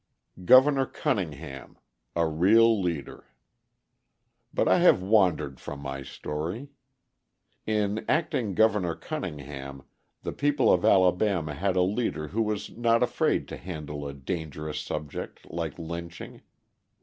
Governor 0.45 0.87
Cunningham 0.87 1.77
A 2.15 2.25
Real 2.27 2.81
Leader 2.81 3.27
But 4.51 4.67
I 4.67 4.79
have 4.79 4.99
wandered 5.03 5.59
from 5.59 5.79
my 5.79 6.01
story. 6.01 6.69
In 7.67 8.03
Acting 8.09 8.55
Governor 8.55 8.95
Cunningham, 8.95 9.83
the 10.23 10.33
people 10.33 10.73
of 10.73 10.83
Alabama 10.83 11.53
had 11.53 11.75
a 11.75 11.83
leader 11.83 12.29
who 12.29 12.41
was 12.41 12.71
not 12.75 13.03
afraid 13.03 13.47
to 13.49 13.57
handle 13.57 14.07
a 14.07 14.13
dangerous 14.15 14.79
subject 14.79 15.45
like 15.51 15.77
lynching. 15.77 16.41